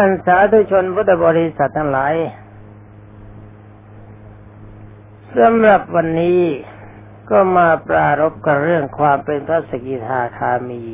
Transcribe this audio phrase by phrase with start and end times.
[0.00, 2.14] ท่านสาธุชนพุทธบริษัททั้งหลาย
[5.38, 6.42] สำหรับวันนี้
[7.30, 10.84] ก็มาปรารบกับเรื่องความเป็นพระสกิทาคามี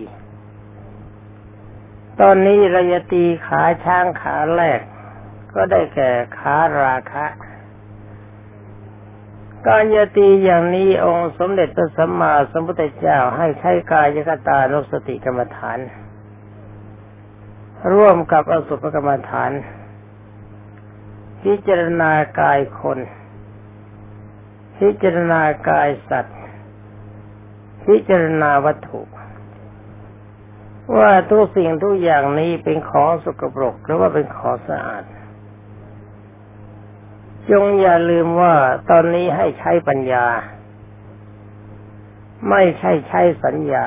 [2.20, 4.80] ตอนนี้ระยตีขาช้างขาแรก
[5.54, 7.26] ก็ได้แก่ขาราคะ
[9.66, 15.80] การยตีอย่างนี้องค์สมเด็จพระสัมมาสัมพุทธเจ้าให้ใช้กายกตานุสติกรรมฐาน
[17.92, 19.50] ร่วมกับอสุภกรรมฐาน
[21.42, 22.10] พิจารณา
[22.40, 22.98] กายคน
[24.78, 26.38] พิจารณากายสัตว์
[27.84, 29.00] พิจารณาวัตถุ
[30.98, 35.04] ว่าทุกสิ่งทุกอย่างนี้เป็นของสกปรกหรือว่าเป็นของสะอาด
[37.50, 38.54] จงอย่าลืมว่า
[38.90, 40.26] ตอนนี้ให้ใช้ปัญญา
[42.50, 43.86] ไม่ใช่ใช้สัญญา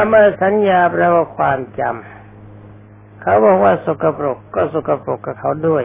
[0.00, 5.84] คำว่าสัญญาแปลว่าความจำเขาบอกว่าสกปรกก็สกปรกกับเขาด้วย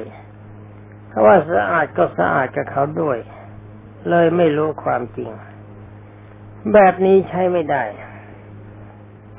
[1.11, 3.17] ถ้าว่าสะอาดก็สะอาดกับเขาด้วย
[4.09, 5.29] เลยไม่รู้ความจริง
[6.73, 7.83] แบบนี้ใช้ไม่ได้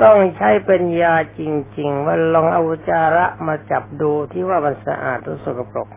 [0.02, 1.40] ต้องใช้เป็นยาจ
[1.78, 5.88] ริง ๆ ว่าลองเอาจาระมาจับดูที่ว่ามันสะอาดหรือสกปรก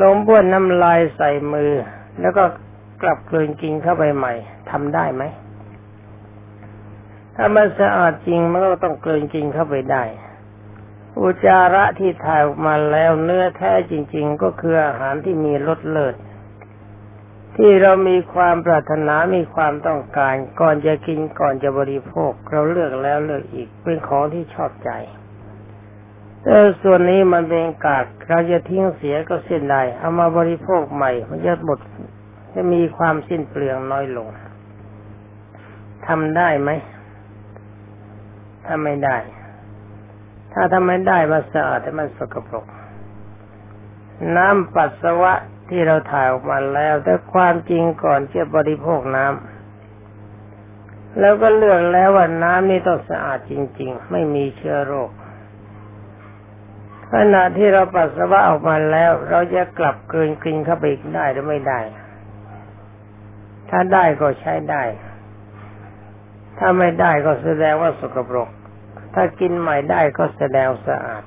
[0.00, 1.72] ลงบ้วนน้ำลายใส่มือ
[2.20, 2.44] แล้วก็
[3.02, 4.34] กลับกลืนกินเข้าไปใหม่
[4.70, 5.24] ทำได้ไหม
[7.40, 10.04] ถ้ามันสะอาดจริงมันก็ต้องเกลืนกินเข้าไปได้
[11.20, 16.14] อุจาระที่ถ่ายออกมาแล้วเนื้อแท้จริง ๆ ก็คืออาหารที่มีรสเลิศ
[17.56, 24.90] ที่เรามีความปรารถนา มีความต้องการ ก่อนจะกิน ก่อนจะบริโภค เราเลือกแล้วเลือกอีก เป็นของที่ชอบใจ
[26.42, 31.78] แต่ส่วนนี้มันเป็นกาก เราจะทิ้งเสียก็เส้นได้เอามาบริโภคใหม่ มันจะหมด
[32.54, 34.28] จะมีความสิ้นเปลืองน้อยลง
[36.06, 36.70] ทำได้ไหม
[38.68, 39.16] ถ้าไม่ได้
[40.52, 42.66] ถ้าทำไม่ได้มันสะอาดแต่มันสกปรก
[44.36, 45.32] น้ำปัสสาวะ
[45.68, 55.10] ที่เราถ่ายออกมาแล้ว แต่ความจริงก่อนจะบริโภคน้ำแล้วก็เลือกแล้วว่าน้ำนี้ต้องสะอาดจริง ๆ ไม่มีเชื้อโรค
[57.12, 61.80] ขณะที่เราปัสสาวะออกมาแล้ว เราจะกลับเกินกินเข้าไปอีกได้หรือไม่ได้
[63.70, 64.82] ถ้าได้ก็ใช้ได้
[66.58, 68.48] ถ้าไม่ได้ก็แสดงว่าสกปรก
[69.20, 71.22] ถ้ากินใหม่ได้ก็แสดงสะอาด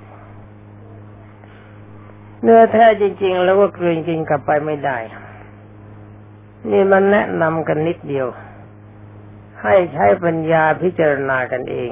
[2.42, 4.98] เนื้อแท้จริง ๆ แล้วก็กลืนกินกลับไปไม่ได้
[6.72, 8.28] นี่มันแนะนำกันนิดเดียว
[9.62, 11.90] ให้ใช้ปัญญาพิจารณากันเอง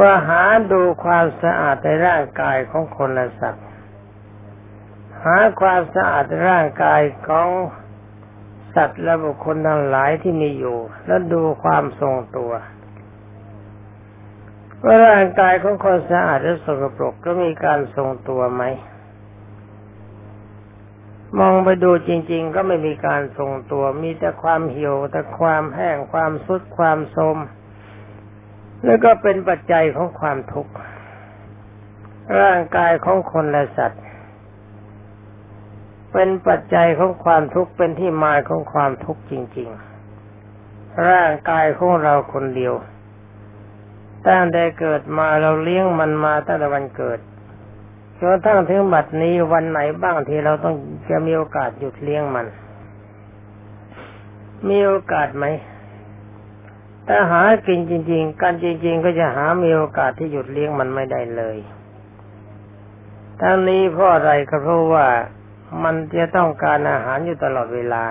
[0.00, 3.66] ว่าหาดูความสะอาดในร่างกายของคนและสัตว์
[5.22, 7.48] หาความสะอาดร่างกายของ
[8.74, 12.52] สัตว์และบุคคลทั้งหลายที่มีอยู่ แล้วดูความทรงตัว
[14.84, 18.62] ว่าร่างกายของคนสะอาดหรือสกปรกก็มีการทรงตัวไหม
[21.38, 27.38] มองไปดูจริง ๆ ก็ไม่มีการทรงตัว มีแต่ความเหี่ยวแต่ความแห้งความสุดความโทม
[28.84, 30.72] แล้วก็เป็นปัจจัยของความทุกข์
[32.40, 34.02] ร่างกายของคนและสัตว์
[36.12, 39.68] เป็นปัจจัยของความทุกข์เป็นที่มาของความทุกข์จริง
[40.38, 42.74] ๆ ร่างกายของเราคนเดียว
[44.26, 47.18] ตั้งแต่เกิดมาเราเลี้ยงมันมาตั้งแต่วันเกิด
[48.20, 50.74] จนทั้งถึงบัดนี้วันไหนบ้างที่เราต้อง
[51.10, 52.46] จะมีโอกาสหยุดเลี้ยงมัน
[54.68, 55.44] มีโอกาสไหม
[57.08, 61.56] ถ้าหากินจริง ๆ กันจริง ๆ ก็จะหามีโอกาสที่หยุดเลี้ยงมันไม่ได้เลย
[63.40, 65.06] ทั้งนี้เพราะอะไรก็เพราะว่า
[65.84, 68.04] มันจะต้องการอาหารอยู่ตลอดเวลา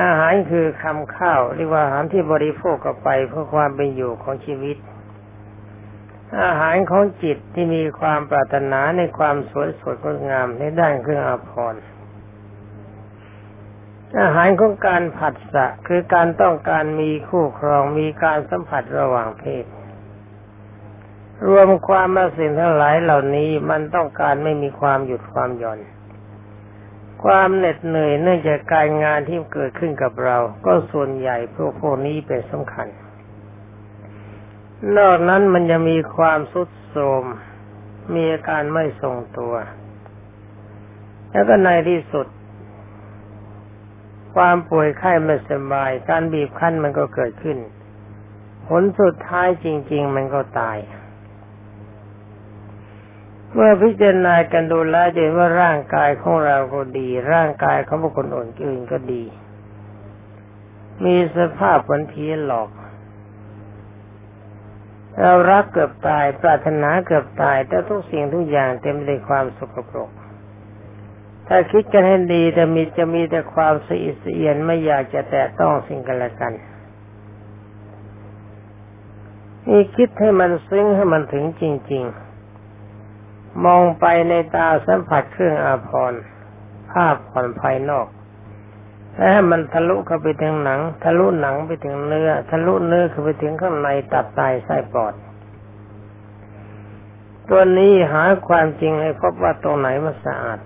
[0.00, 4.76] อาหารคือคำข้าวเรียกว่าอาหารที่บริโภคกับไปเพื่อความเป็นอยู่ของชีวิต
[6.42, 11.82] อาหารของจิตที่มีความปรารถนาในความสวยสดงดงามในด้านเครื่องอาภรณ์
[14.20, 19.64] อาหารของการผัดสะคือการต้องการมีคู่ครองมีการสัมผัสระหว่างเพศ
[21.48, 25.78] รวมความมาสิ่งทั้งหลายเหล่านี้มันต้องการไม่มีความหยุดความหย่อน
[27.24, 32.88] ความเหน็ดเหนื่อยเนื่องจากการงานที่เกิดขึ้นกับเรา ก็ส่วนใหญ่พวกพวกนี้เป็นสำคัญ
[34.96, 37.24] นอกนั้นมันจะมีความสุดโทม
[38.14, 39.54] มีอาการไม่ทรงตัว
[41.30, 42.26] แล้วก็ในที่สุด
[44.34, 47.58] ความป่วยไข้ไม่สบาย การบีบคั้นมันก็เกิดขึ้น
[48.66, 50.78] ผลสุดท้ายจริง ๆ มันก็ตาย
[53.54, 59.22] เมื่อพิจารณากันดูแลจะเห็นว่าร่างกายของเราก็ดี ร่างกายของบุคคลอื่นก็ดี
[61.04, 62.70] มีสภาพวันเพียหลอก
[65.20, 70.10] เรารักเกือบตาย ปรารถนาเกือบตาย แต่ทุกสิ่งทุกอย่างเต็มไปด้วยความสกปรก
[71.48, 76.52] ถ้าคิดกันให้ดีแต่มีจะมีแต่ความสะอิดสะเอียนไม่อยากจะแตะต้องสิ่งกันและกัน
[79.68, 82.31] นี่คิดให้มันซึ้งให้มันถึงจริง ๆ
[83.64, 86.20] มองไปในตาสัมผัสเครื่องอาภรณ์
[86.90, 88.06] ภาพผ่อนภายนอก
[89.16, 95.14] แล้วให้มันทะลุเข้าไปถึงหนัง ทะลุหนังไปถึงเนื้อ ทะลุเนื้อเข้าไปถึงข้างในตับไตไส้ปอด
[97.48, 100.58] ตัวนี้หาความจริงให้พบว่าตรงไหนมันสะอาด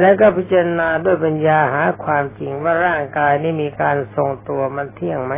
[0.00, 5.34] แล้วก็พิจารณาด้วยปัญญาหาความจริงว่าร่างกายนี้มีการทรงตัวมันเที่ยงไหม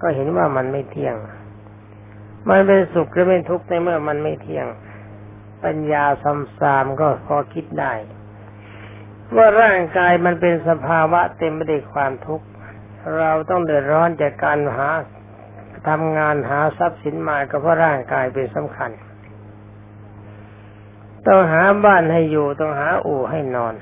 [0.00, 1.16] ก็เห็นว่ามันไม่เที่ยง
[2.50, 4.66] มันเป็นสุขหรือเป็นทุกข์ในเมื่อมันไม่เที่ยง
[5.64, 7.92] ปัญญาสำสามก็พอคิดได้
[9.36, 12.46] ว่าร่างกายมันเป็นสภาวะเต็มไปด้วยความทุกข์
[13.18, 14.88] เราต้องเดือดร้อนจากการหา
[15.88, 18.90] ทำงานหาทรัพย์สินมาก็เพราะร่างกายเป็นสำคัญ
[21.26, 23.74] ต้องหาบ้านให้อยู่ต้องหาอู่ให้นอน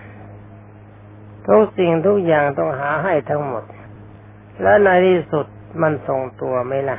[1.48, 3.64] ทุกสิ่งทุกอย่างต้องหาให้ทั้งหมด
[4.62, 5.46] และในที่สุด
[5.82, 6.98] มันทรงตัวไหมล่ะ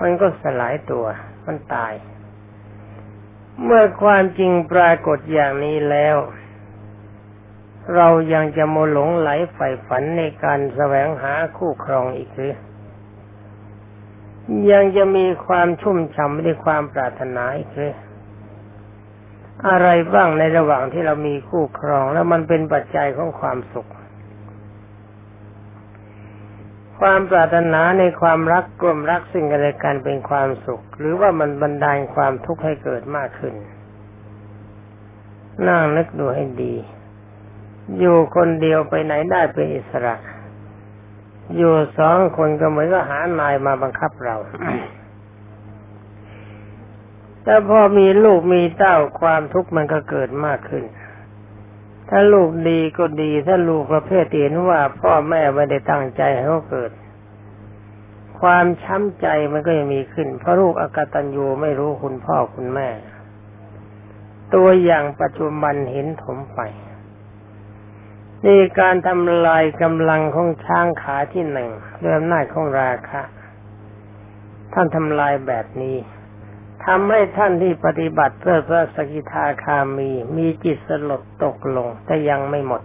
[0.00, 1.06] มันก็สลายตัว
[1.46, 1.92] มันตาย
[3.62, 6.16] เมื่อความจริงปรากฏอย่างนี้แล้ว
[7.94, 12.54] เรายังจะโมหลงไหลใฝ่ฝันในการแสวงหาคู่ครองอีกหรือ
[14.70, 17.94] ยังจะมีความชุ่มฉ่ำในความปรารถนาอีกหรือ
[19.68, 23.88] อะไรบ้างในระหว่างที่เรามีคู่ครองแล้วมันเป็นปัจจัยของความสุข
[27.00, 33.54] ความปรารถนาในความรักกลมรักสิ่งอะไรกันเป็นความสุข หรือว่ามันบันดาลความทุกข์ให้เกิดมากขึ้น
[35.68, 36.74] นั่งนึกดูให้ดี
[37.98, 40.14] อยู่คนเดียวไปไหนได้เป็นอิสระ
[41.56, 44.36] อยู่สองคนก็เหมือนกับหานายมาบังคับเรา
[47.44, 50.84] แต่พอมีลูกมีเต้าความทุกข์มันก็เกิดมากขึ้น
[52.08, 56.90] ถ้าลูกดีก็ดี ถ้าลูกประเภทเห็นว่า พ่อแม่ไม่ได้ตั้งใจให้เขาเกิด
[58.40, 62.88] ความช้ำใจมันก็ยังมีขึ้น เพราะลูกอากตันยูไม่รู้คุณพ่อคุณแม่
[64.54, 66.60] ตัวอย่างปัจจุบันเห็นถมไป
[68.44, 71.70] นี่การทำลายกำลังของช้างขาที่หนึ่ง
[72.02, 73.22] ด้วยอำนาของราคะ
[74.72, 75.96] ท่านทำลายแบบนี้
[76.86, 82.82] ทำให้ท่านที่ปฏิบัติเพื่อพระสกิทาคามี มีจิตสลดตกลง แต่ยังไม่หมด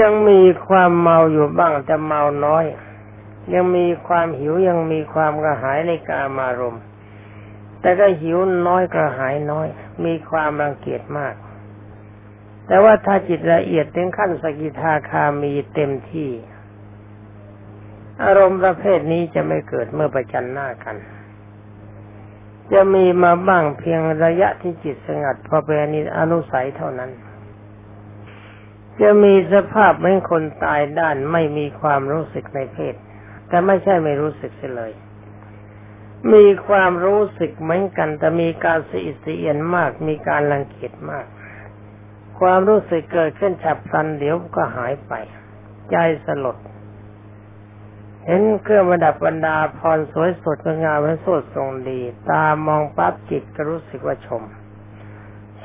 [0.00, 2.64] ยังมีความเมาอยู่บ้างแต่เมาน้อย
[3.54, 6.82] ยังมีความหิวยังมีความกระหายในกามารมณ์
[7.80, 9.66] แต่ก็หิวน้อยกระหายน้อย
[10.04, 11.34] มีความรังเกียจมาก
[12.66, 16.30] แต่ว่าถ้าจิตละเอียดถึงขั้นสกิทาคามีเต็มที่
[18.24, 20.96] อารมณ์ประเภทนี้จะไม่เกิดเมื่อประจันหน้ากัน
[22.72, 25.76] จะมีมาบ้างเพียงระยะที่จิตสงัดพอเป็น
[26.18, 27.10] อนุสัยเท่านั้น
[29.00, 32.94] จะมีสภาพเหมือนคนตายด้านไม่มีความรู้สึกในเพศ
[33.48, 34.92] แต่ไม่ใช่ไม่รู้สึกเลย
[36.32, 41.26] มีความรู้สึกเหมือนกันแต่มีการสีเสียนมาก มีการรังเกียจมาก
[42.40, 45.12] ความรู้สึกเกิดขึ้นฉับพลันเดี๋ยวก็หายไป
[45.90, 46.56] ใจสลด
[48.30, 52.00] เห็นเครื่องประดับบรรดาพรสวยสดงามและสดทรงดี
[52.30, 54.42] ตามองปั๊บจิตก็รู้สึกว่าชม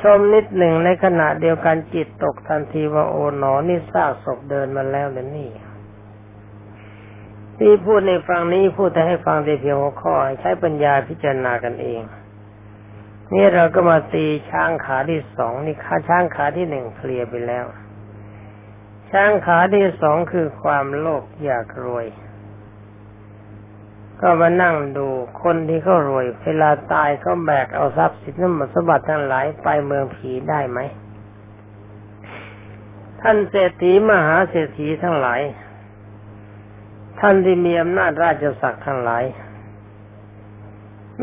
[0.02, 5.50] ชมนิดหนึ่งในขณะเดียวกันจิตตกทันทีว่าโอ๋หนอนี่ซากศพเดินมาแล้วเลยนี่
[7.58, 12.02] ที่พูดในฟังนี้พูดแต่ให้ฟังแต่เพียงหัวข้อใช้ปัญญาพิจารณากันเอง
[13.34, 17.66] นี่เราก็มาตีช้างขาที่สองนี่ขาช้างขาที่หนึ่งเคลียร์ไปแล้ว
[19.12, 22.06] ช้างขาที่สองคือความโลภอยากรวย
[24.26, 25.08] ก็มานั่งดู
[25.44, 28.34] คนที่เขารวย เวลาตายเขาแบกเอาทรัพย์สิน
[28.74, 30.80] สมบัติทั้งหลายไปเมืองผีได้ไหม
[33.22, 35.42] ท่านเศรษฐีมหาเศรษฐีทั้งหลาย
[37.20, 39.24] ท่านที่มีอำนาจราชศักดิ์ทั้งหลาย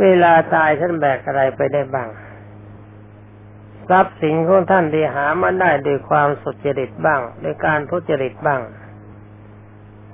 [0.01, 2.09] เวลาตายท่านแบกอะไรไปได้บ้าง
[3.89, 8.61] ทรัพย์สินของท่านที่หามาได้ด้วยความสุจริตบ้างด้วยการทุจริตบ้าง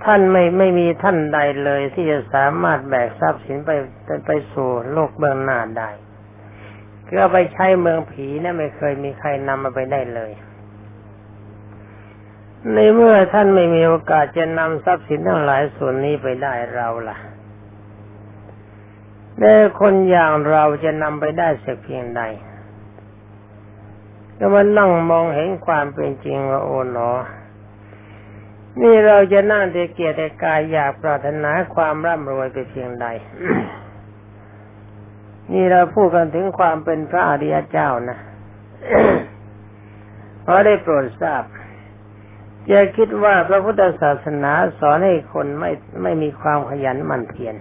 [0.07, 3.71] ท่านไม่ไม่มีท่านใดเลยที่จะสามารถแบกทรัพย์สินไป
[4.27, 5.91] ไปสู่โลกเบื้องหน้าได้
[7.17, 10.33] ก็ไปใช้เมืองผีนะไม่เคยมีใครนำมาไปได้เลย
[12.73, 17.17] ในเมื่อท่านไม่มีโอกาสจะนำทรัพย์สินทั้งหลายส่วนนี้ไปได้เราล่ะ
[19.39, 22.23] แต่คนอย่างเราจะนำไปได้สักเพียงใด
[24.39, 27.11] ก็มานั่งมองเห็นความเป็นจริงว่าโอ๋หนอ
[28.83, 33.07] นี่เราจะนั่งแต่เกียรติกายอยากปรารถนาความร่ำรวยไปเพียงใด
[35.53, 38.19] นี่เราพูดกันถึงความเป็นพระอริยเจ้านะ
[40.43, 41.45] เพราะได้โปรดทราบ
[42.69, 45.71] อย่าคิดว่าพระพุทธศาสนาสอนให้คนไม่
[46.03, 47.55] ไม่มีความขยันหมั่นเพียร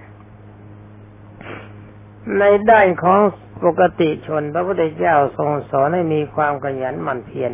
[2.39, 3.19] ในด้านของ
[3.65, 7.51] ปกติชนพระพุทธเจ้าทรงสอนให้มีความขยันหมั่นเพียร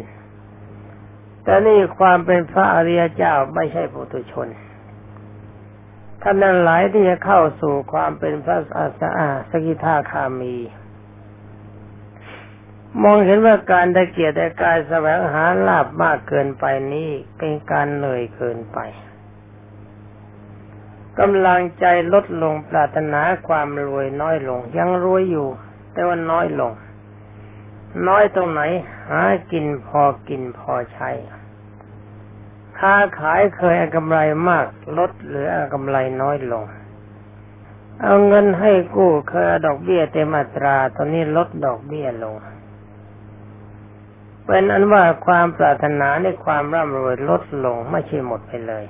[1.44, 4.48] แต่นี่ความเป็นพระอริยเจ้าไม่ใช่ปุถุชน
[6.22, 9.10] ท่านนั้นหลายที่จะเข้าสู่ความเป็นพระอาสา
[9.50, 10.56] สกิทาคามี
[13.04, 18.80] มองเห็นว่าการตะเกียรติกายแสวงหาลาบมากเกินไปนี้เป็นการเหนื่อยเกินไป
[21.20, 25.48] กำลังใจลดลงปรารถนาความรวยน้อยลง ยังรวยอยู่
[25.94, 26.72] แต่ว่าน้อยลง
[28.08, 28.62] น้อยตรงไหน
[29.10, 29.22] หา
[29.52, 31.10] กินพอกินพอใช้
[32.78, 34.20] ค้าขายเคยกำไร
[34.50, 34.66] มาก
[34.98, 36.64] ลดเหลือกำไรน้อยลง
[38.02, 42.36] เอาเงินให้กู้เคยดอกเบี้ยเต็มอัตรา ตอนนี้ลดดอกเบี้ยลง
[44.46, 48.86] เป็นอันว่าความปรารถนาในความร่ำรวยลดลงไม่ใช่หมดไปเลย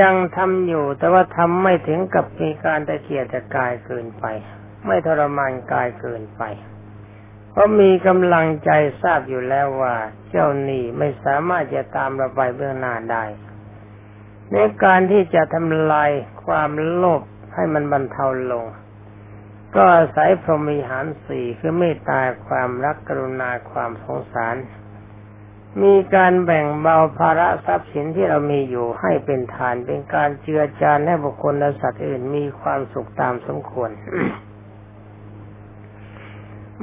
[0.00, 4.24] ยังทำอยู่แต่ว่าทำไม่ถึงกับมีการตะเกียกตะกายเกินไป
[4.86, 6.42] ไม่ทรมานกายเกินไป
[7.54, 8.70] เพราะมีกำลังใจ
[9.02, 9.94] ทราบอยู่แล้วว่า
[10.30, 13.24] เจ้าหนี้ไม่สามารถจะตามเราไปเบื้องหน้าได้
[14.52, 16.10] ในการที่จะทำลาย
[16.44, 17.22] ความโลภ
[17.54, 18.66] ให้มันบรรเทาลง
[19.74, 24.56] ก็อาศัยพรหมีหารสี่คือเมตตาความรักกรุณาความสงสาร
[25.82, 33.90] มีการแบ่งเบาภาระทรัพย์สินที่เรามีอยู่ให้เป็นฐานเป็นการเจือจานให้บุคคลและสัตว์อื่นมีความสุขตามสมควร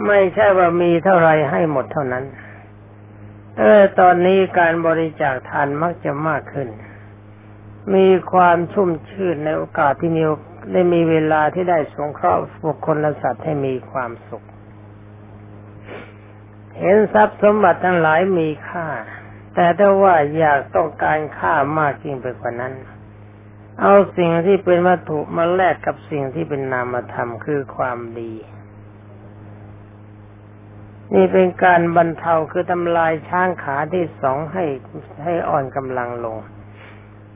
[0.05, 2.25] ไม่ใช่ว่ามีเท่าไรให้หมดเท่านั้น
[3.57, 6.69] เออ ตอนนี้การบริจาคทานมักจะมากขึ้น
[7.95, 10.24] มีความชุ่มชื่นในโอกาสที่มี
[10.71, 14.45] ได้มีเวลาที่ได้สงเคราะห์บุคคลและสัตว์ให้มีความสุข
[16.77, 18.88] เห็นทรัพย์สมบัติทั้งหลายมีค่า
[19.55, 22.74] แต่ถ้าว่าอยากต้องการค่ามากยิ่งไปกว่านั้น
[23.79, 28.33] เอาสิ่งที่เป็นวัตถุมาแลกกับสิ่งที่เป็นนามธรรมคือความดี
[31.13, 34.65] นี่เป็นการบรรเทาคือทำลายช้างขาที่สองให้
[35.24, 36.38] ให้อ่อนกำลังลง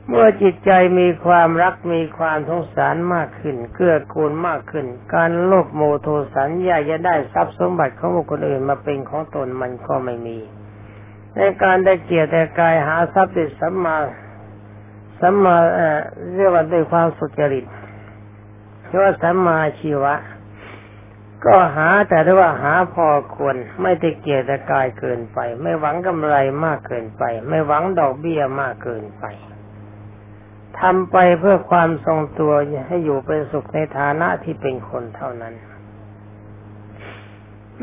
[0.08, 10.38] เมื่อจิตใจมีความรักมีความสงสารมากขึ้น เกื้อกูลมากขึ้น การโลภโมโทสันอยากจะได้ทรัพย์สมบัติของบุคคลอื่นมาเป็นของตนมันก็ไม่มี
[11.36, 13.96] ในการได้เกียรติแต่กายหาทรัพย์ติสัมมา
[15.20, 15.56] สัมมา
[16.34, 17.64] เรียกว่าด้วยความสุจริต
[18.86, 20.14] เรียกว่าสัมมาชีวะ
[21.44, 29.24] ก็หาแต่ได้ว่าหาพอควรไม่ได้เกียรติกายเกินไป ไม่หวังกำไรมากเกินไป ไม่หวังดอกเบี้ยมากเกินไป
[30.80, 32.52] ทำไปเพื่อความทรงตัว
[32.86, 35.54] ให้อยู่เป็นสุขในฐานะที่เป็นคนเท่านั้น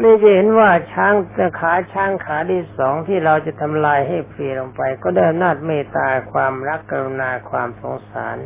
[0.02, 1.14] นี่จะเห็นว่าช้าง
[1.60, 8.38] ขาช้างขาที่สองที่เราจะทำลายให้เปลี่ยลงไป ก็ได้นาจเมตตาความรักกรุณาความสงสาร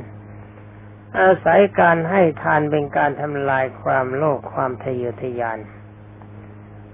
[1.19, 5.59] อาศัยการให้ทานเป็นการทำลายความโลภความทะเยอทะยาน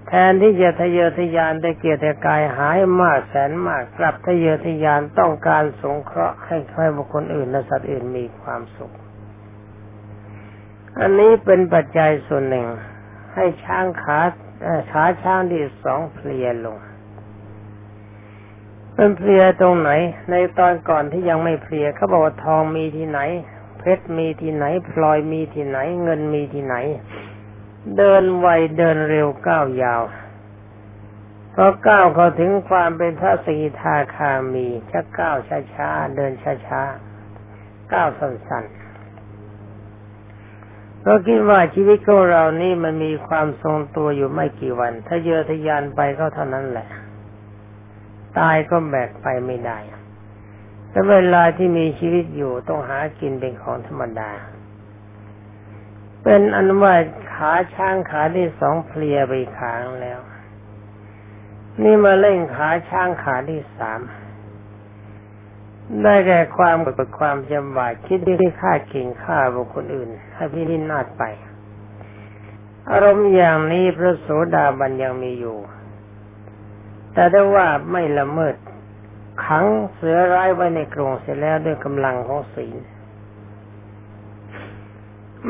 [0.08, 8.92] แทนที่จะทะเยอทะยานได้เกียรติกายหายมากแสนมากกลับทะเยอทะยานต้องการสงเคราะห์ให้ใครบุคคลอื่นและสัตว์อื่นมีความสุข
[11.00, 12.66] อันนี้เป็นปัจจัยส่วนหนึ่ง
[13.34, 14.18] ให้ช้างขา
[14.92, 16.76] ขาช้างที่สองเพลียลง
[18.94, 19.90] เป็นเพลียตรงไหน
[20.30, 23.20] ในตอนก่อนที่ยังไม่เพลียเขาบอกว่าทองมีที่ไหน
[23.86, 26.76] เพชรมีที่ไหน พลอยมีที่ไหน เงินมีที่ไหน
[27.96, 28.46] เดินไว
[28.78, 30.02] เดินเร็วก้าวยาว
[31.54, 35.36] พอก้าวเขาถึงความเป็นพระสีทาคามีชักก้าว
[35.74, 36.32] ช้าๆเดิน
[36.66, 46.88] ช้าๆก้าวสั้นๆเพราะคิดว่าชีวิตของเรานี่มันมีความทรงตัวอยู่ไม่กี่วัน ถ้าเยอทะยานไปก็เท่านั้นแหละ
[48.38, 49.78] ตายก็แบกไปไม่ได้
[50.94, 54.30] แต่เวลาที่มีชีวิตอยู่ต้องหากินเป็นของธรรมดา
[56.22, 56.94] เป็นอันว่า
[57.32, 60.20] ขาช้างขาที่สองเพลียไปขางแล้ว
[61.82, 64.00] นี่มาเล่นขาช้างขาที่สาม
[66.02, 71.22] ได้แก่ความกดความจำบาดคิดที่ฆ่าเก่งฆ่าบุคคลอื่น ให้พี่ลินนาดไป
[72.90, 75.58] อารมณ์อย่างนี้พระโสดาบันยังมีอยู่
[77.12, 78.54] แต่ได้ว่าไม่ละเมิด
[79.44, 79.64] ขัง
[79.94, 82.76] เสือร้ายไว้ในกรงเสร็จแล้วด้วยกำลังของศีล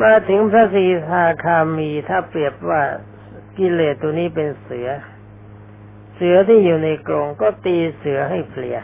[0.01, 2.81] มาถึงพระสีทาคามีถ้าเปรียบว่า
[3.57, 4.87] กิเลสตัวนี้เป็นเสือ
[6.15, 8.77] เสือที่อยู่ในกรงก็ตีเสือให้เพลีย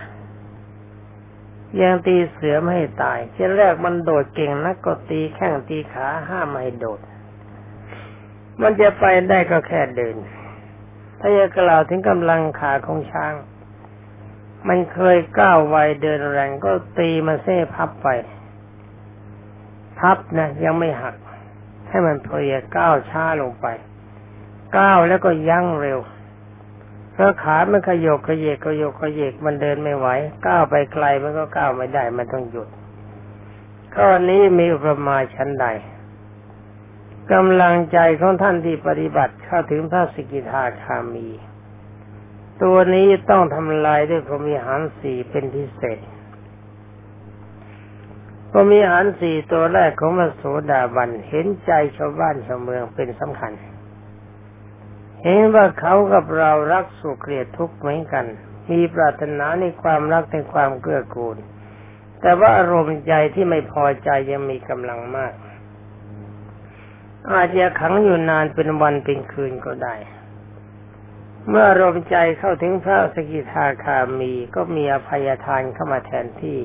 [1.81, 7.00] ยังตีเสือไม่ให้ตายเช่นแรกมันโดดเก่งนักก็ตีแข้งตีขาห้ามไม่ให้โดด
[8.62, 10.15] มันจะไปได้ก็แค่เดิน
[11.20, 13.34] ถ้าจะกล่าวถึงกำลังขาของช้าง
[14.68, 18.08] มันเคยก้าวไวเดินแรงก็ตีมันเส้พับไป
[20.00, 21.15] พับนะยังไม่หัก
[21.88, 23.68] ให้มันเพลียก้าวช้าลงไป
[24.77, 26.00] ก้าวแล้วก็ยั้งเร็ว
[27.13, 30.08] เพราะขามันขยกขยเยกขยกขยเยกมันเดินไม่ไหว
[30.48, 32.68] ก้าวไปไกลมันก็ก้าวไม่ได้ มันต้องหยุด
[33.96, 35.68] ข้อนี้มีอุปมาชั้นใด
[37.34, 41.27] กำลังใจของท่านที่ปฏิบัติเข้าถึงพระสกิทาคามี
[42.63, 46.00] ตัวนี้ต้องทำลายด้วยพรมีหารสี่เป็นพิเศษ
[48.51, 53.51] พรมีหารสี่ตัวแรกของมโสดาบันเห็นใจชาวบ้านชาวเมืองเป็นสำคัญ
[55.24, 58.25] เห็นว่าเขากับเรารักสุขเกลียดทุกข์เหมือนกัน
[58.72, 61.38] มีปรารถนาในความรักในความเกื้อกูล
[62.22, 65.34] แต่ว่าอารมณ์ใจที่ไม่พอใจยังมีกำลังมาก
[67.32, 69.96] อาจจะขังอยู่นานเป็นวันเป็นคืนก็ได้
[71.50, 76.60] เมื่อรมใจเข้าถึงพระสกิทาคามีก็มีอภัยทานเข้ามาแทนที่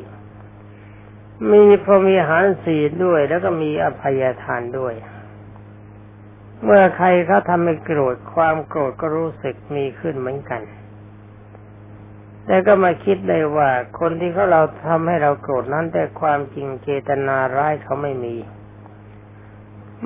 [1.53, 4.95] มีพรมีหารสีด้วย แล้วก็มีอภัยทานด้วย
[6.65, 10.63] เมื่อใครเขาทำให้โกรธความโกรธก็รู้สึกมีขึ้นเหมือนกัน
[12.47, 18.37] แต่ก็มาคิดได้ว่าคนที่เขาเราทำให้เราโกรธนั้นแต่ความจริงเจตนาร้ายเขาไม่มี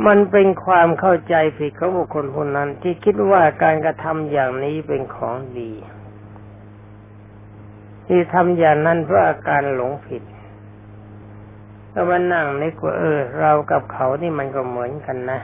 [0.06, 5.72] มันเป็นความเข้าใจผิดของบุคคลคนนั้น ที่คิดว่าการกระทำอย่างนี้เป็นของดี
[8.06, 10.22] ที่ทำอย่างนั้นเพราะอาการหลงผิด
[11.92, 15.40] ก็มานั่งนึกว่าเออ เรากับเขานี่มันก็เหมือนกันนะ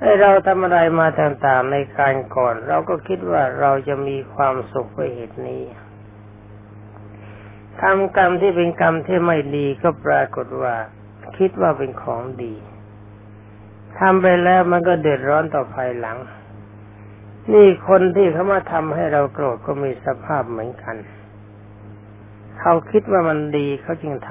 [0.00, 5.62] ให้เราทำอะไรมาต่างๆในการก่อน เราก็คิดว่าเราจะมีความสุขเพราะเหตุนี้
[7.82, 10.74] ทำกรรมที่เป็นกรรมที่ไม่ดีก็ปรากฏว่า
[11.38, 12.54] คิดว่าเป็นของดี
[13.98, 16.18] ทำไปแล้วมันก็เดือดร้อนต่อภายหลัง
[17.52, 20.96] นี่คนที่เขามาทำให้เราโกรธก็มีสภาพเหมือนกัน
[22.60, 24.30] เขาคิดว่ามันดีเขาจึงท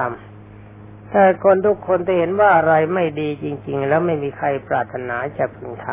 [0.55, 5.87] ำแต่คนทุกคนจะเห็นว่าอะไรไม่ดีจริง ๆ แล้วไม่มีใครปรารถนาจะพึงท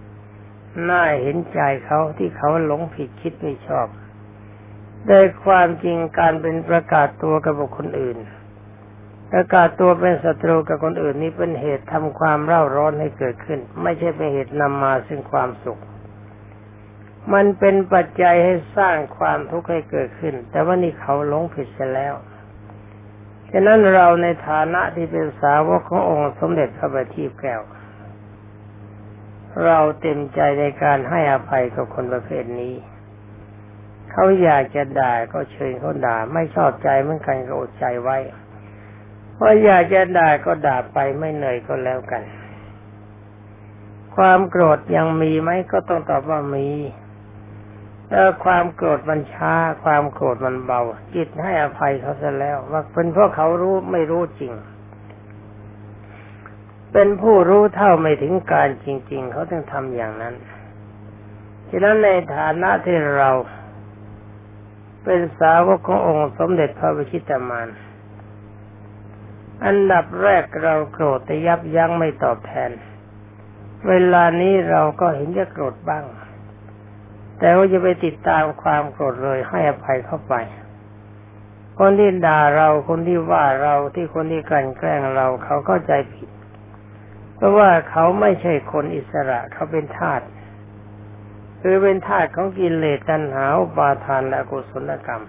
[0.00, 3.86] ำน่าเห็นใจเขาที่เขาหลงผิดคิดไม่ชอบ
[5.08, 8.18] โดยความจริงการเป็นประกาศตัวกับบุคคลอื่น
[9.32, 15.80] ประกาศตัวเป็นศัตรูกับคนอื่นนี้เป็นเหตุทำความเร่าร้อนให้เกิดขึ้น ไม่ใช่เป็นเหตุนำมาซึ่งความสุข
[17.34, 22.14] มันเป็นปัจจัยให้สร้างความทุกข์ให้เกิดขึ้น แต่ว่านี่เขาหลงผิดเสียแล้ว
[23.50, 27.62] ฉะนั้นเราในฐานะที่เป็นสาวกขององค์สมเด็จพระบัณฑิตแก้ว
[29.64, 32.74] เราเต็มใจในการให้อภัยกับคนประเภทนี้
[34.10, 38.18] เขาอยากจะด่าก็เชิญเขาด่าไม่ชอบใจเหมือนกันก็อดใจไว้
[39.40, 42.22] ว่าอยากจะด่าก็ด่าไปไม่เหนื่อยก็แล้วกัน
[44.16, 46.68] ความโกรธยังมีไหมก็ต้องตอบว่ามี
[48.10, 50.80] แล้วความโกรธมันช้า ความโกรธมันเบา
[51.14, 54.52] จิตให้อภัยเขาซะแล้ว ว่าเป็นเพราะเขารู้ไม่รู้จริง
[56.92, 60.34] เป็นผู้รู้เท่าไม่ถึงการจริง ๆ เขาต้องทำอย่างนั้น
[61.70, 63.30] ฉะนั้นในฐานะที่เรา
[65.04, 67.68] เป็นสาวกขององค์สมเด็จพระวิชิตามาน
[69.66, 72.70] อันดับแรกเราโกรธแต่ยับยั้งไม่ตอบแทน
[73.88, 76.04] เวลานี้เราก็เห็นจะโกรธบ้าง
[77.38, 80.34] แต่ว่าจะไปติดตามความโกรธเลยให้อภัยเข้าไป
[81.78, 86.28] คนที่ด่าเราคนที่ว่าเราที่คนที่กลั่นแกล้งเราเขาเข้าใจผิด
[87.36, 90.20] เพราะว่าเขาไม่ใช่คนอิสระเขาเป็นทาส
[91.60, 95.24] คือเป็นทาสของกิเลสตัณหาอุปาทานและกุศลกรรม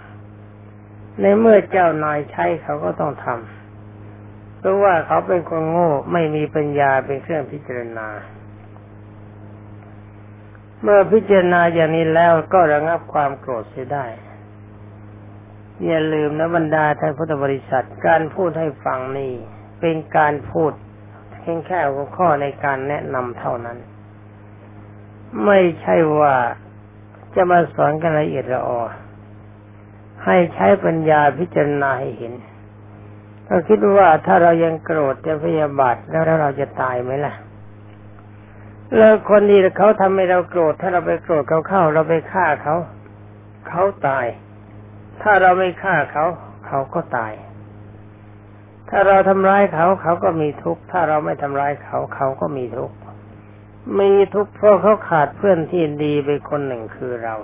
[1.22, 3.61] ในเมื่อเจ้านายใช้เขาก็ต้องทำ
[4.62, 8.08] เพราะว่าเขาเป็นคนโง่ไม่มีปัญญาเป็นเครื่องพิจารณา
[10.82, 14.06] เมื่อพิจารณาอย่างนี้แล้วก็ระงับความโกรธเสียได้
[15.86, 19.34] อย่าลืมนะบรรดาท่านพุทธบริษัท การพูดให้ฟังนี่
[19.82, 20.71] เป็นการพูด
[21.39, 23.78] เพียงแค่หัวข้อในการแนะนำเท่านั้น
[25.45, 26.36] ไม่ใช่ว่า
[27.36, 28.82] จะมาสอนกันละเอียดละออ
[30.26, 32.34] ให้ใช้ปัญญาพิจารณาให้เห็น
[33.53, 37.33] ก็คิดว่าถ้าเรายังโกรธจะพยาบาทแล้วเราจะตายไหมล่ะ
[38.97, 42.75] แล้วคนที่เขาทำให้เราโกรธ ถ้าเราไปโกรธเขาเข้า เราไปฆ่าเขา
[43.67, 44.25] เขาตาย
[45.21, 46.25] ถ้าเราไม่ฆ่าเขา
[46.67, 47.33] เขาก็ตาย
[48.89, 52.95] ถ้าเราทำร้ายเขาเขาก็มีทุกข์ถ้าเราไม่ทำร้ายเขาเขาก็มีทุกข์
[53.99, 57.35] มีทุกข์เพราะเขาขาดเพื่อนที่ดีไปคนหนึ่งคือเรา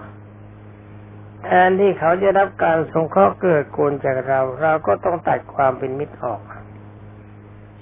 [1.43, 6.41] แทนที่เขาจะรับการสงเคราะห์เกื้อกูลจากเรา เราก็ต้องตัดความเป็นมิตรออก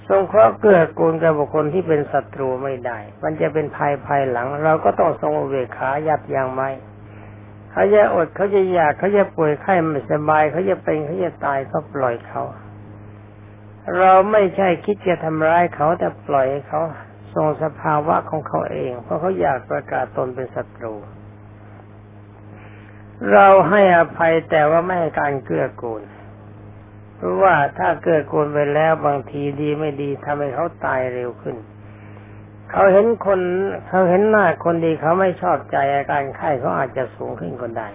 [0.08, 6.70] สงเคราะห์เกื้อกูลกับบุคคลที่เป็นศัตรูไม่ได้ มันจะเป็นภัยภายหลัง เราก็ต้องทรงเวขายับยั้งไม่
[7.72, 12.42] เขาจะอดเขาจะอยากเขาจะป่วยไข้ไม่สบายเขาจะเป็นเขาจะตายก็ปล่อยเขา
[13.98, 16.80] เราไม่ใช่คิดจะทำร้ายเขาแต่ปล่อยให้เขา
[17.34, 20.94] ทรงสภาวะของเขาเอง เพราะเขาอยากประกาศตนเป็นศัตรู
[23.32, 26.02] เราให้อภัยแต่ว่าไม่ให้การเกื้อกูล
[27.16, 31.56] เพราะว่าถ้าเกิดกูลไปแล้วบางทีดีไม่ดีทำให้เขาตายเร็วขึ้น
[32.70, 33.40] เขาเห็นคน
[33.88, 37.88] เขาเห็นหน้าคนดีเขาไม่ชอบใจอาการไข้เขาอาจจะสูงขึ้นก็ได้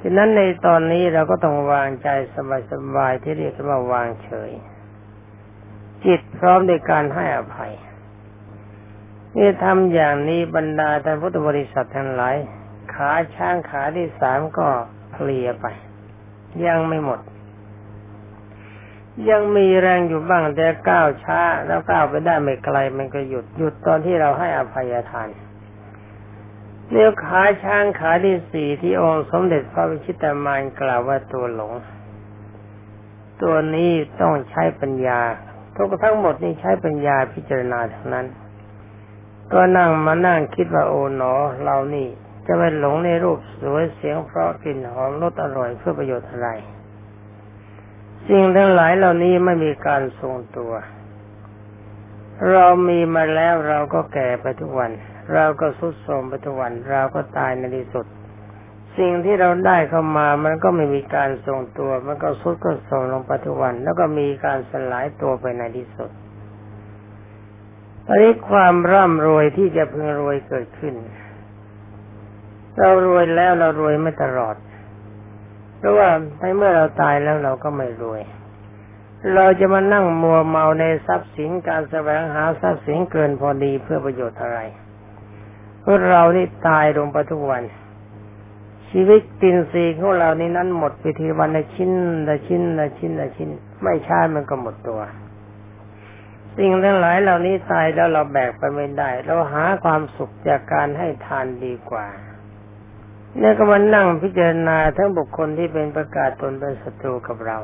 [0.00, 2.08] ฉะนั้นในตอนนี้เราก็ต้องวางใจ
[2.70, 4.50] สบายๆที่เรียกว่าวางเฉย
[6.04, 7.72] จิตพร้อมในการให้อภัย
[9.36, 12.36] นี่ทำอย่างนี้บรรดาท่านพุทธบริษัททั้งหลาย
[12.96, 14.68] ขาช้างขาที่สามก็
[15.12, 15.66] เพลียไป
[16.66, 17.20] ยังไม่หมด
[19.30, 25.28] ยังมีแรงอยู่บ้างแต่ก้าวช้า แล้วก้าวไปได้ไม่ไกล มันก็หยุดหยุดตอนที่เราให้อภัยทาน
[26.90, 31.72] เนื้อขาช้างขาที่สี่ที่องค์สมเด็จพระวิชิตามานกล่าวว่าตัวหลง
[33.42, 35.20] ตัวนี้ต้องใช้ปัญญา
[35.76, 38.26] ทุกทั้งหมดนี้ใช้ปัญญาพิจารณาทั้งนั้น
[39.52, 42.08] ก็นั่งมานั่งคิดว่าโอ๋หนอ เรานี่
[42.46, 46.48] จะไปหลงในรูปสวยเสียงเพราะกลิ่นหอมรสอร่อยเพื่อประโยชน์อะไร
[48.28, 50.72] สิ่งทั้งหลายเหล่านี้ไม่มีการทรงตัว
[52.52, 54.90] เรามีมาแล้วเราก็แก่ไปทุกวัน
[55.34, 58.06] เราก็สุดโทมไปทุกวัน เราก็ตายในที่สุด
[58.98, 66.10] สิ่งที่เราได้เข้ามามันก็ไม่มีการทรงตัว มันก็สุดก็ทรงลงไปทุกวัน แล้วก็มีการสลายตัวไปในที่สุด
[68.06, 70.94] ตอนนี้ความร่ำรวยที่จะพึงรวยเกิดขึ้น
[72.78, 74.56] เรารวยแล้วเรารวยไม่ตลอด
[75.78, 76.08] เพราะว่า
[76.38, 78.22] ในเมื่อเราตายแล้วเราก็ไม่รวย
[79.34, 84.58] เราจะมานั่งมัวเมาในทรัพย์สินการแสวงหาทรัพย์สินเกินพอดีเพื่อประโยชน์อะไร
[85.80, 87.62] เพราะเรานี่ตายลงไปทุกวัน
[88.90, 91.92] ชีวิตตินซีของเรานี่นั้นหมดไปทีวันละชิ้น
[92.28, 93.50] ละชิ้นละชิ้นละชิ้น
[93.82, 95.00] ไม่ช้ามันก็หมดตัว
[96.56, 102.06] สิ่งทั้งหลายเหล่านี้ตายแล้วเราแบกไปไม่ได้ เราหาความสุขจากการให้ทานดีกว่า
[103.38, 107.58] เนี่ยก็มานั่งพิจารณาทั้งบุคคลที่เป็นประกาศตนเป็นศัตรูกับเรา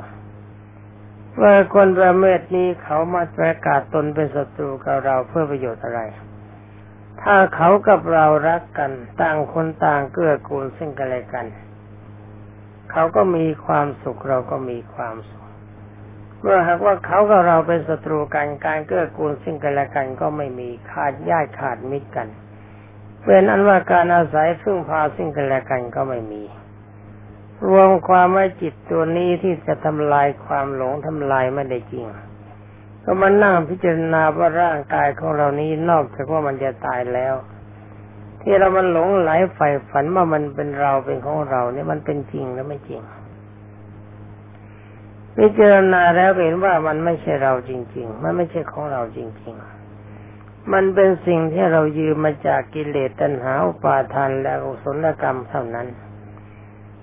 [1.40, 6.00] ว่าคนประเมทนี้เขามาประกาศตนเป็นศัตรูกับเราเพื่อประโยชน์อะไร
[7.22, 8.90] ถ้าเขากับเรารักกัน
[9.22, 11.46] ต่างคนต่างเกื้อกูลซึ่งกันและกัน
[12.90, 15.44] เขาก็มีความสุขเราก็มีความสุข
[16.40, 22.28] เมื่อหากว่าเขากับเราเป็นศัตรูกันการเกื้อกูลซึ่งกันและกันก็ไม่มีขาดญาติขาดมิตรกัน
[23.24, 26.42] เป็นอันว่าการอาศัยซึ่งพาซึ่งกันและกันก็ไม่มี
[27.68, 32.04] รวมความว่าจิตตัวนี้ที่จะทำลายความหลงทำลายไม่ได้จริง
[33.04, 37.34] ก็มานั่งพิจารณาว่าร่างกายของเรานี้นอกจากว่ามันจะตายแล้ว
[38.40, 43.00] ที่เรามันหลงไหลใฝ่ฝันว่ามันเป็นเราเป็นของเราเนี่ยมันเป็นจริงหรือไม่จริง
[45.36, 49.81] พิจารณาแล้วเห็นว่ามันไม่ใช่เราจริง ๆ มันไม่ใช่ของเราจริง ๆ
[50.72, 55.88] มันเป็นสิ่งที่เรายืมมาจากกิเลสตัณหาอุปาทานและอุศลกรรมเท่านั้น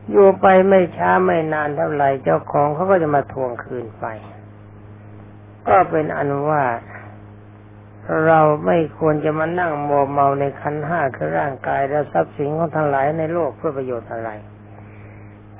[0.09, 4.05] อยู่ไปไม่ช้าไม่นานเท่าไหร่เจ้าของเขาก็จะมาทวงคืนไป
[5.67, 6.63] ก็เป็นอันว่า
[8.25, 14.29] เราไม่ควรจะมานั่งโมเมาในขันห้าคือร่างกายและทรัพย์สินของทั้งหลายในโลกเพื่อประโยชน์อะไร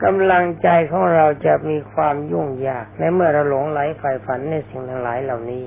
[0.03, 5.63] กำลังใจของเราจะมีความยุ่งยากในเมื่อเราหลงไหลใฝ่ฝันในสิ่งทั้งหลายเหล่านี้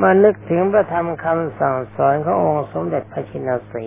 [0.00, 3.86] มานึกถึงพระธรรมคำสั่งสอนขององค์สมเด็จพระชินสี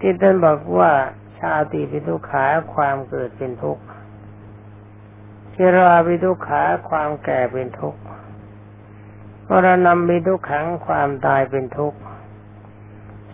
[0.00, 0.92] ที่ท่านบอกว่า
[1.38, 2.44] ชาติปิทุขา
[2.74, 3.84] ความเกิดเป็นทุกข์
[5.54, 8.00] ชราปิทุขาความแก่เป็นทุกข์
[9.48, 11.98] มรณะปิทุขังความตายเป็นทุกข์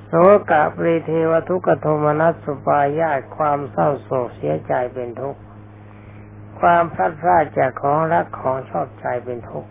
[0.06, 0.12] โส
[0.50, 5.40] กะปริเทวทุกขโทมนัสสุปายาตความเศร้าโศกเสียใจเป็นทุกข์
[6.60, 9.70] ความพลัดพรากจากของรักของชอบใจเป็นทุกข์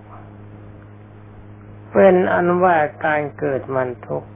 [1.94, 4.30] เป็นอันว่าการเกิดมันทุกข์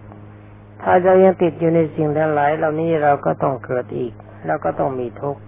[0.82, 4.14] ถ้าเรายังติดอยู่ในสิ่งทั้งหลาย เหล่านี้เราก็ต้องเกิดอีก
[4.46, 5.42] แล้วก็ต้องมีทุกข์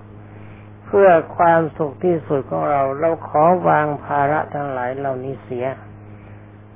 [0.85, 5.65] เพื่อความสุขที่สุดของเรา เราขอวางภาระทั้งหลายเหล่านี้เสีย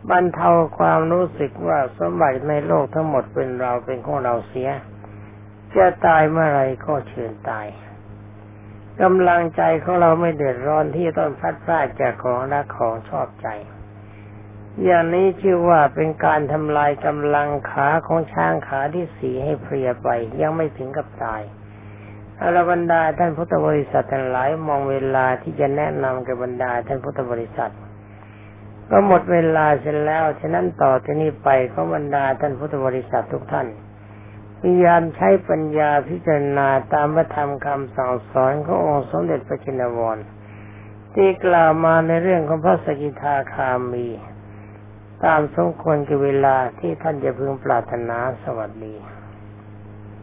[0.10, 4.70] บรรเทาความรู้สึกว่าสมบัติในโลกทั้งหมดเป็นเราเป็นของเราเสีย
[5.76, 7.68] จะตายเมื่อไรก็เชิญตาย
[9.02, 13.48] กำลังใจของเราไม่เดือดร้อนที่ต้องพัดพลาดจากของรักของชอบใจ
[14.86, 20.10] อย่างนี้ชื่อว่าเป็นการทำลายกำลังขาของช้างขาที่สีให้เพลียไป
[20.42, 21.42] ยังไม่ถึงกับตาย
[22.42, 27.74] อรบรรดาท่านพุทธบริษัททั้งหลายมองเวลาที่จะแนะนำกับบรรดาท่านพุทธบริษัท
[28.90, 33.68] ก็หมดเวลาเสร็จแล้วฉะนั้นต่อจากนี้ไปก็บรรดาท่านพุทธบริษัททุกท่าน
[34.60, 40.18] พยายามใช้ปัญญาพิจารณาตามพระธรรมคำสั่งสอนขององค์สมเด็จพระจินวร
[41.14, 44.08] ที่กล่าวมาในเรื่องของพระสกิทาคามี
[45.26, 48.96] ตามสมควรกับเวลาที่ท่านจะพึงปรารถนาสวัสดี